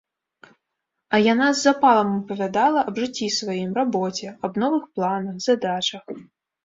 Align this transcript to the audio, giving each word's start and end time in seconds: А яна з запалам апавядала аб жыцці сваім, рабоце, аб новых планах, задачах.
А 1.17 1.19
яна 1.33 1.49
з 1.59 1.65
запалам 1.67 2.09
апавядала 2.19 2.79
аб 2.93 2.99
жыцці 3.03 3.27
сваім, 3.39 3.69
рабоце, 3.81 4.27
аб 4.49 4.53
новых 4.67 4.83
планах, 4.97 5.35
задачах. 5.51 6.05